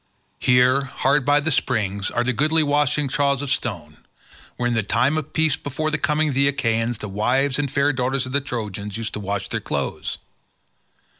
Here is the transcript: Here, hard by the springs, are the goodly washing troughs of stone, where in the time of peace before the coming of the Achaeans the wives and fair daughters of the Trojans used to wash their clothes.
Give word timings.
Here, 0.39 0.85
hard 0.85 1.25
by 1.25 1.39
the 1.41 1.51
springs, 1.51 2.09
are 2.09 2.23
the 2.23 2.33
goodly 2.33 2.63
washing 2.63 3.07
troughs 3.07 3.43
of 3.43 3.51
stone, 3.51 3.97
where 4.57 4.65
in 4.65 4.73
the 4.73 4.81
time 4.81 5.15
of 5.15 5.31
peace 5.31 5.55
before 5.55 5.91
the 5.91 5.99
coming 5.99 6.29
of 6.29 6.33
the 6.33 6.47
Achaeans 6.47 6.97
the 6.97 7.07
wives 7.07 7.59
and 7.59 7.69
fair 7.69 7.93
daughters 7.93 8.25
of 8.25 8.31
the 8.31 8.41
Trojans 8.41 8.97
used 8.97 9.13
to 9.13 9.19
wash 9.19 9.49
their 9.49 9.59
clothes. 9.59 10.17